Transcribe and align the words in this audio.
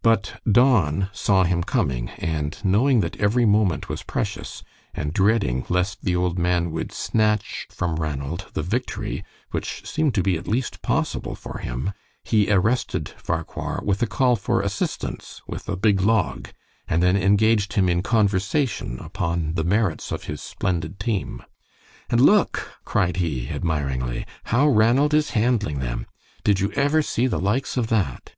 But 0.00 0.40
Don 0.50 1.10
saw 1.12 1.44
him 1.44 1.62
coming, 1.62 2.08
and 2.16 2.58
knowing 2.64 3.00
that 3.00 3.18
every 3.20 3.44
moment 3.44 3.90
was 3.90 4.02
precious, 4.02 4.62
and 4.94 5.12
dreading 5.12 5.66
lest 5.68 6.00
the 6.02 6.16
old 6.16 6.38
man 6.38 6.70
would 6.70 6.92
snatch 6.92 7.66
from 7.70 7.96
Ranald 7.96 8.46
the 8.54 8.62
victory 8.62 9.22
which 9.50 9.86
seemed 9.86 10.14
to 10.14 10.22
be 10.22 10.38
at 10.38 10.48
least 10.48 10.80
possible 10.80 11.34
for 11.34 11.58
him, 11.58 11.92
he 12.24 12.50
arrested 12.50 13.10
Farquhar 13.22 13.82
with 13.84 14.00
a 14.02 14.06
call 14.06 14.34
for 14.34 14.62
assistance 14.62 15.42
with 15.46 15.68
a 15.68 15.76
big 15.76 16.00
log, 16.00 16.48
and 16.88 17.02
then 17.02 17.18
engaged 17.18 17.74
him 17.74 17.86
in 17.90 18.00
conversation 18.02 18.98
upon 18.98 19.56
the 19.56 19.62
merits 19.62 20.10
of 20.10 20.24
his 20.24 20.40
splendid 20.40 20.98
team. 20.98 21.42
"And 22.08 22.22
look," 22.22 22.78
cried 22.86 23.18
he, 23.18 23.50
admiringly, 23.50 24.24
"how 24.44 24.68
Ranald 24.70 25.12
is 25.12 25.32
handling 25.36 25.80
them! 25.80 26.06
Did 26.44 26.60
you 26.60 26.72
ever 26.72 27.02
see 27.02 27.26
the 27.26 27.38
likes 27.38 27.76
of 27.76 27.88
that?" 27.88 28.32